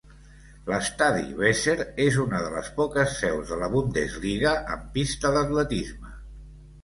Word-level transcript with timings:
L'estadi 0.69 1.25
Weser 1.41 1.75
és 2.05 2.15
una 2.23 2.39
de 2.45 2.47
les 2.55 2.71
poques 2.79 3.13
seus 3.19 3.53
de 3.53 3.59
la 3.65 3.69
Bundesliga 3.75 4.53
amb 4.77 4.87
pista 4.97 5.33
d'atletisme. 5.37 6.13